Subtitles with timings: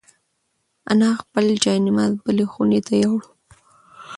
[0.91, 3.21] انا خپل جاینماز بلې خونې ته یووړ.